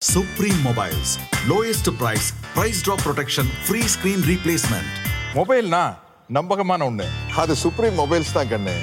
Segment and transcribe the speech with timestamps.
[0.00, 1.18] Supreme Mobiles.
[1.48, 4.86] Lowest price, price drop protection, free screen replacement.
[5.34, 5.80] மொபைல்னா
[6.30, 7.06] நம்பகமான ஒண்ணு
[7.42, 8.74] அது Supreme mobiles தான் கண்ணு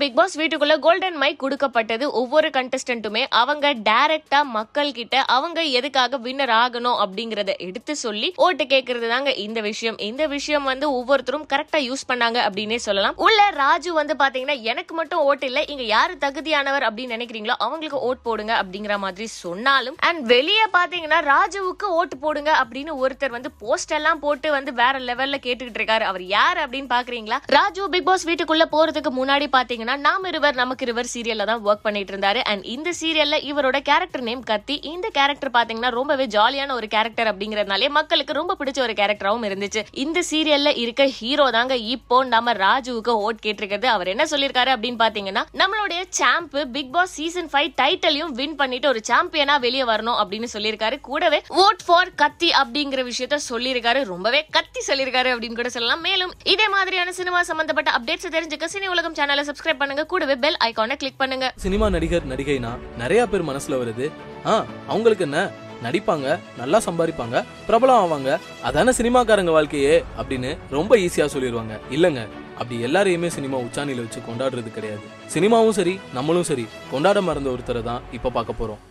[0.00, 6.52] பிக் பாஸ் வீட்டுக்குள்ள கோல்டன் மைக் கொடுக்கப்பட்டது ஒவ்வொரு கண்டஸ்டன்ட்டுமே அவங்க டைரக்டா மக்கள் கிட்ட அவங்க எதுக்காக வின்னர்
[6.62, 9.98] ஆகணும் அப்படிங்கறத எடுத்து சொல்லி ஓட்டு கேட்கறது தாங்க இந்த விஷயம்.
[10.08, 13.16] இந்த விஷயம் வந்து ஒவ்வொருத்தரும் கரெக்டா யூஸ் பண்ணாங்க அப்படின்னே சொல்லலாம்.
[13.26, 18.24] உள்ள ராஜு வந்து பாத்தீங்கன்னா எனக்கு மட்டும் ஓட்டு இல்ல இங்க யாரு தகுதியானவர் அப்படின்னு நினைக்கிறீங்களோ அவங்களுக்கு ஓட்
[18.28, 24.22] போடுங்க அப்படிங்கிற மாதிரி சொன்னாலும் அண்ட் வெளியே பாத்தீங்கன்னா ராஜுவுக்கு ஓட்டு போடுங்க அப்படின்னு ஒருத்தர் வந்து போஸ்ட் எல்லாம்
[24.26, 26.06] போட்டு வந்து வேற லெவல்ல கேட்டுக்கிட்டு இருக்காரு.
[26.10, 27.40] அவர் யார் அப்படின்னு பாக்குறீங்களா?
[27.58, 32.16] ராஜு பிக் பாஸ் வீட்டுக்குள்ள போறதுக்கு முன்னாடி பாத்தீங்கன்னா நாம் இருவர் நமக்கு இருவர் சீரியல்ல தான் ஒர்க் பண்ணிட்டு
[32.16, 32.36] இருந்தாரு.
[32.36, 34.80] அண்ட் இந்த சீரியல்ல இவரோட கேரக்டர் நேம் கத்தி.
[34.82, 39.84] இந்த கேரக்டர் பாத்தீங்கன்னா ரொம்பவே ஜாலியான ஒரு கேரக்டர் அப்படிங்கறதுனாலே மக்களுக்கு ரொம்ப பிடிச்ச ஒரு கேரக்டராகவும் இருந்துச்சு.
[39.92, 43.84] இந்த சீரியல்ல இருக்க ஹீரோ தாங்க இப்போ நம்ம ராஜுவுக்கு ஓட் கேட்டிருக்கிறது.
[43.84, 49.00] அவர் என்ன சொல்லியிருக்காரு அப்படின்னு பாத்தீங்கன்னா நம்மளுடைய champ big boss season five டைட்டிலையும் win பண்ணிட்டு ஒரு
[49.08, 51.00] சாம்பியனா வெளியே வரணும் அப்படின்னு சொல்லியிருக்காரு.
[51.00, 54.04] கூடவே ஓட் ஃபார் கத்தி அப்படிங்கிற விஷயத்த சொல்லியிருக்காரு.
[54.04, 56.00] ரொம்பவே கத்தி சொல்லியிருக்காரு அப்படின்னு கூட சொல்லலாம்.
[56.00, 60.04] மேலும் இதே மாதிரியான சினிமா சம்பந்தப்பட்ட அப்டேட்ஸ் தெரிஞ்சுக்க சினி உலகம் சேனலை சப்ஸ்கிரைப் பண்ணுங்க.
[60.12, 61.46] கூடவே பெல் ஐகானை கிளிக் பண்ணுங்க.
[61.64, 64.08] சினிமா நடிகர் நடிகைனா நிறைய பேர் மனசுல வருது.
[64.50, 64.52] ஆ
[64.92, 65.40] அவங்களுக்கு என்ன?
[65.86, 66.28] நடிப்பாங்க
[66.60, 68.30] நல்லா சம்பாதிப்பாங்க பிரபலம் ஆவாங்க.
[68.68, 72.22] அதான சினிமாக்காரங்க வாழ்க்கையே அப்படின்னு ரொம்ப ஈஸியா சொல்லிடுவாங்க இல்லங்க
[72.60, 75.04] அப்படி எல்லாரையுமே சினிமா உச்சாணியில வச்சு கொண்டாடுறது கிடையாது.
[75.34, 76.66] சினிமாவும் சரி நம்மளும் சரி.
[76.92, 78.82] கொண்டாட மறந்த ஒருத்தரை தான் இப்ப பார்க்க போறோம்.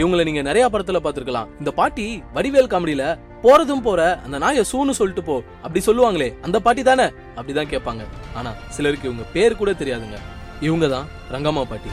[0.00, 2.04] இவங்களை நீங்க நிறைய படத்துல பாத்துருக்கலாம் இந்த பாட்டி
[2.34, 3.04] வடிவேல் காமெடியில
[3.42, 7.06] போறதும் போற அந்த நாய சூன்னு சொல்லிட்டு போ அப்படி சொல்லுவாங்களே அந்த பாட்டி தானே?
[7.38, 8.04] அப்படிதான் கேட்பாங்க.
[8.34, 10.18] ஆனா சிலருக்கு இவங்க பேர் கூட தெரியாதுங்க.
[10.60, 11.90] இவங்க தான் ரங்கம்மா பாட்டி.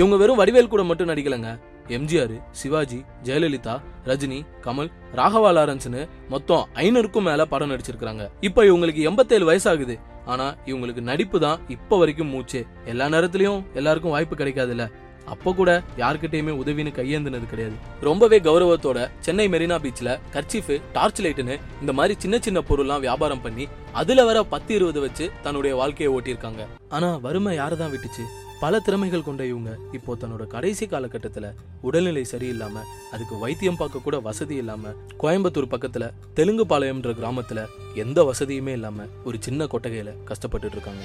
[0.00, 1.50] இவங்க வெறும் வடிவேல் கூட மட்டும் நடிக்கலங்க.
[1.96, 3.74] எம்ஜிஆர் சிவாஜி ஜெயலலிதா
[4.08, 9.96] ரஜினி கமல் ராகவா லாரன்ஸ்னு மொத்தம் ஐநூறுக்கும் மேல படம் நடிச்சிருக்காங்க இப்ப இவங்களுக்கு எண்பத்தேழு வயசாகுது.
[10.26, 12.60] ஆனா இவங்களுக்கு நடிப்பு தான் இப்ப வரைக்கும் மூச்சு.
[12.84, 14.86] எல்லா நேரத்திலயும் எல்லாருக்கும் வாய்ப்பு கிடைக்காதுல்ல.
[15.26, 17.76] அப்போ கூட யார்கிட்டயுமே உதவின்னு கையேந்தினது கிடையாது.
[18.00, 23.68] ரொம்பவே கௌரவத்தோட சென்னை மெரினா பீச்ல கர்ச்சீஃப் டார்ச் லைட்டுன்னு இந்த மாதிரி சின்ன சின்ன பொருள்லாம் வியாபாரம் பண்ணி
[23.92, 26.64] அதுல வர பத்து இருபது வச்சு தன்னுடைய வாழ்க்கையை ஓட்டியிருக்காங்க.
[26.88, 28.24] ஆனா வறுமை யாரை தான் விட்டுச்சு?
[28.60, 32.82] பல திறமைகள் கொண்ட இவங்க இப்போ தன்னோட கடைசி காலகட்டத்துல உடல்நிலை சரியில்லாம
[33.12, 34.92] அதுக்கு வைத்தியம் பார்க்க கூட வசதி இல்லாம
[35.22, 41.02] கோயம்புத்தூர் பக்கத்துல தெலுங்கு பாளையம்ன்ற கிராமத்துல எந்த வசதியுமே இல்லாம ஒரு சின்ன கொட்டகையில கஷ்டப்பட்டுட்டு இருக்காங்க.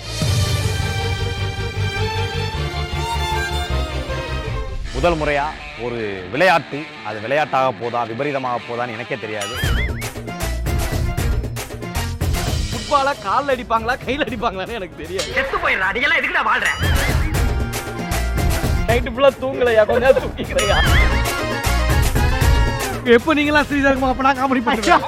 [5.05, 5.43] முதல் முறையா
[5.85, 5.97] ஒரு
[6.33, 6.77] விளையாட்டு
[7.07, 9.53] அது விளையாட்டாக போதா விபரீதமாக போதான்னு எனக்கே தெரியாது.
[12.69, 15.27] ஃபுட்பாலா கால்ல அடிப்பாங்களா கையில அடிப்பாங்களான்னு எனக்கு தெரியாது.
[15.35, 16.71] செத்து போயிடுறா நீ எல்லாம் எதுக்குடா வாழ்ற?
[18.89, 19.83] நைட்டு ஃபுல்லா தூங்கலையா?
[19.91, 20.77] கொஞ்ச நேரம் தூங்கிக்கிறையா?
[23.17, 25.03] எப்போ நீங்களாம் ஸ்ரீதர்மா அப்ப நான் காமெடி பண்ணுவேன்.